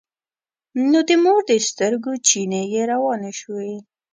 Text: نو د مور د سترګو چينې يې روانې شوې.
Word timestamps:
نو 0.91 0.99
د 1.09 1.11
مور 1.23 1.41
د 1.49 1.51
سترګو 1.67 2.11
چينې 2.27 2.61
يې 2.73 2.81
روانې 2.91 3.31
شوې. 3.41 3.73